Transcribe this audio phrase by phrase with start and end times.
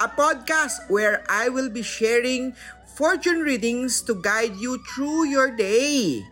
[0.00, 2.54] a podcast where I will be sharing
[2.98, 6.26] fortune readings to guide you through your day.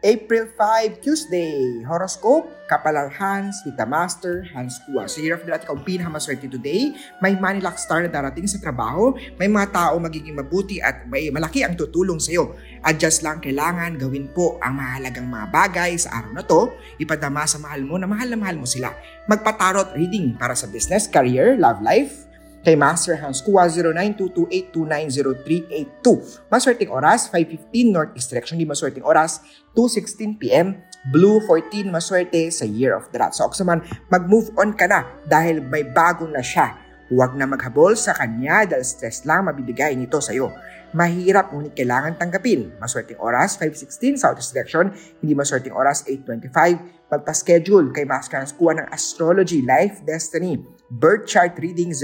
[0.00, 5.04] April 5, Tuesday, horoscope, kapalang hands with master, hands kuwa.
[5.04, 9.12] So, year of the natin pinakamaswerte today, may money luck star na darating sa trabaho,
[9.36, 12.56] may mga tao magiging mabuti at may malaki ang tutulong sa iyo.
[12.80, 17.60] Adjust lang kailangan gawin po ang mahalagang mga bagay sa araw na to, ipadama sa
[17.60, 18.96] mahal mo na mahal na mahal mo sila.
[19.28, 22.29] Magpatarot reading para sa business, career, love life,
[22.60, 26.44] Kay Master Hans Kua 0922829032.
[26.52, 28.60] Maswerteng oras, 5.15 Northeast Direction.
[28.60, 29.40] Di maswerteng oras,
[29.72, 30.76] 2.16 p.m.
[31.08, 33.32] Blue 14 maswerte sa Year of the Rat.
[33.32, 33.80] So, man,
[34.12, 36.76] mag-move on ka na dahil may bago na siya.
[37.08, 40.52] Huwag na maghabol sa kanya dahil stress lang mabibigay nito sa iyo.
[40.92, 42.76] Mahirap ngunit kailangan tanggapin.
[42.76, 44.92] Maswerteng oras 5.16 Southeast Direction,
[45.24, 47.08] hindi maswerteng oras 8.25.
[47.08, 51.94] Magpa-schedule kay Master Hans Kua ng Astrology Life Destiny Birth chart reading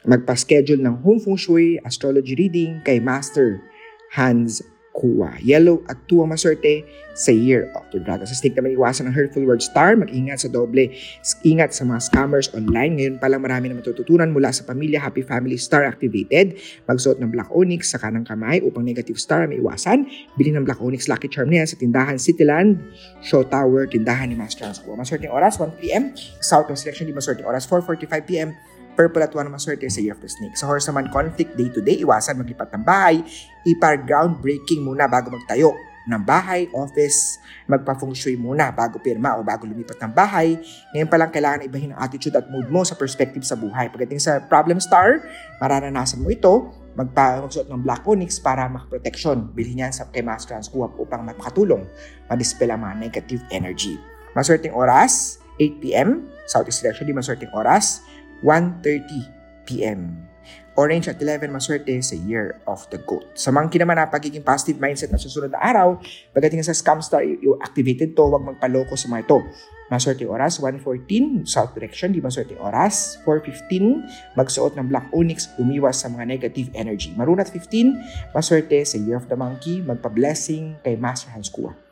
[0.04, 3.64] Magpa-schedule ng home feng shui, astrology reading kay Master
[4.12, 4.60] Hans
[4.94, 5.34] kuwa.
[5.42, 6.86] Yellow at 2 maswerte
[7.18, 8.26] sa Year of the Dragon.
[8.26, 9.98] Sa stake naman, iwasan ang hurtful word star.
[9.98, 10.94] Mag-ingat sa doble.
[11.42, 12.98] Ingat sa mga scammers online.
[12.98, 15.02] Ngayon pa lang marami na matututunan mula sa pamilya.
[15.02, 16.58] Happy Family Star activated.
[16.86, 20.06] Magsuot ng Black Onyx sa kanang kamay upang negative star may iwasan.
[20.38, 22.78] Bili ng Black Onyx Lucky Charm na yan sa tindahan Cityland,
[23.22, 26.14] Show Tower, tindahan ni Master Hans Maswerte oras, 1 p.m.
[26.38, 28.54] Southwest Selection, di maswerte oras, 4.45 p.m.
[28.94, 30.54] Purple at 1 maswerte sa Year of the Snake.
[30.54, 33.20] Sa horse naman, conflict day to day, iwasan maglipat ng bahay,
[33.66, 35.74] ipar groundbreaking muna bago magtayo
[36.04, 40.60] ng bahay, office, magpa-feng shui muna bago pirma o bago lumipat ng bahay.
[40.92, 43.88] Ngayon pa lang kailangan ibahin ang attitude at mood mo sa perspective sa buhay.
[43.88, 45.24] Pagdating sa problem star,
[45.64, 49.50] mararanasan mo ito, magpa magsuot ng black onyx para makaproteksyon.
[49.56, 51.88] Bilhin yan sa kay Master Hans Kuwap upang makatulong
[52.28, 53.96] madispel ang mga negative energy.
[54.36, 58.04] Maswerteng oras, 8pm, Southeast Direction, di maswerteng oras,
[58.44, 60.28] 1.30 p.m.
[60.74, 63.22] Orange at 11, maswerte sa Year of the Goat.
[63.38, 66.02] Sa monkey naman na pagiging positive mindset at susunod na araw,
[66.34, 69.38] pagdating sa scam star, yung activated to, wag magpaloko sa mga ito.
[69.86, 73.22] Maswerte oras, 1.14, south direction, di maswerte oras.
[73.22, 77.14] 4.15, magsuot ng black onyx, umiwas sa mga negative energy.
[77.14, 81.83] Marunat 15, maswerte sa Year of the Monkey, magpa-blessing kay Master Hans Kua.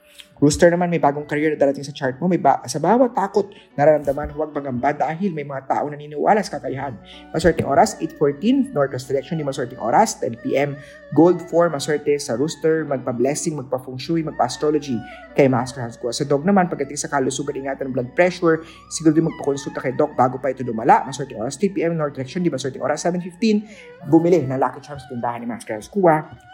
[0.42, 2.26] Rooster naman, may bagong career na darating sa chart mo.
[2.26, 3.46] May ba- sa bawat takot,
[3.78, 6.98] nararamdaman huwag magamba dahil may mga tao na niniwala sa kakayahan.
[7.30, 10.74] Maswerteng oras, 8.14, Northwest Direction, di maswerteng oras, 10pm.
[11.14, 14.98] Gold 4, maswerte sa Rooster, magpa-blessing, magpa-feng shui, magpa-astrology
[15.38, 16.10] kay Master Hans Kua.
[16.10, 20.18] Sa dog naman, pagdating sa kalusugan, ingatan ng blood pressure, siguro din magpakonsulta kay Doc
[20.18, 21.06] bago pa ito dumala.
[21.06, 25.46] Maswerte oras, 3pm, North Direction, di maswerte oras, 7.15, bumili ng Lucky Charms tindahan ni
[25.46, 26.50] Master Hans Kua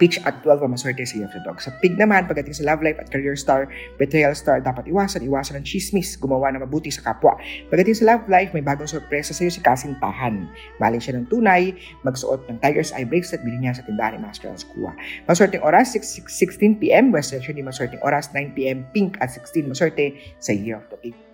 [0.00, 1.60] Pitch at 12 ang maswerte sa Year Dog.
[1.60, 3.68] Sa pig naman, pagdating sa love life at career star,
[4.00, 7.36] betrayal star, dapat iwasan, iwasan ng chismis, gumawa na mabuti sa kapwa.
[7.68, 10.48] Pagdating sa love life, may bagong sorpresa sa iyo si Kasintahan.
[10.80, 14.48] Maling siya ng tunay, magsuot ng tiger's eye bracelet, bilhin niya sa tindahan ni Master
[14.48, 14.96] Alscua.
[15.28, 20.80] Maswerteng oras, 6, 16pm, West Central, maswerteng oras, 9pm, pink at 16, maswerte sa Year
[20.80, 21.29] of the Pig.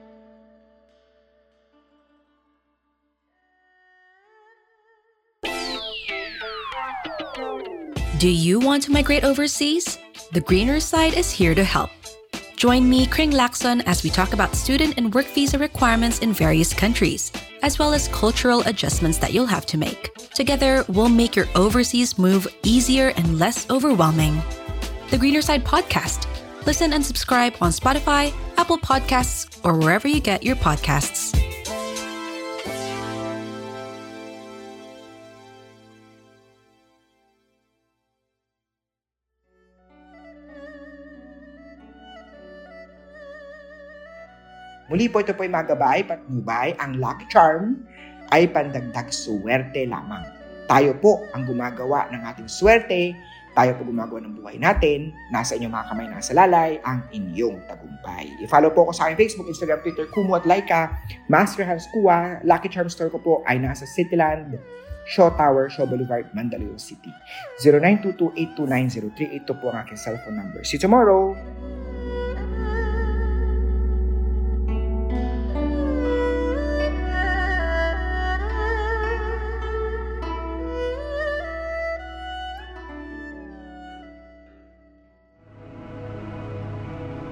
[8.18, 9.98] Do you want to migrate overseas?
[10.32, 11.90] The Greener Side is here to help.
[12.56, 16.72] Join me, Kring Lakson, as we talk about student and work visa requirements in various
[16.72, 17.30] countries,
[17.62, 20.14] as well as cultural adjustments that you'll have to make.
[20.34, 24.42] Together, we'll make your overseas move easier and less overwhelming.
[25.10, 26.26] The Greener Side Podcast.
[26.64, 31.45] Listen and subscribe on Spotify, Apple Podcasts, or wherever you get your podcasts.
[44.86, 47.82] Muli po ito po ay magabay, patnubay, ang Lucky Charm
[48.30, 50.22] ay pandagdag swerte lamang.
[50.66, 53.14] Tayo po ang gumagawa ng ating swerte,
[53.56, 58.28] tayo po gumagawa ng buhay natin, nasa inyong mga kamay, nasa lalay, ang inyong tagumpay.
[58.42, 60.92] I-follow po ako sa aking Facebook, Instagram, Twitter, Kumu at Laika,
[61.26, 64.60] Master Hans Kua, Lucky Charm Store ko po ay nasa Cityland,
[65.06, 67.10] Shaw Tower, Shaw Boulevard, Mandaluyong City.
[67.62, 70.60] 0922-829-038 ito po ang aking cellphone number.
[70.66, 71.32] See you tomorrow!